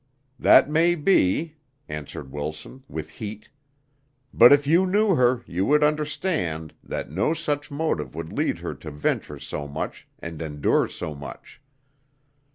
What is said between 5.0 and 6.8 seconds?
her, you would understand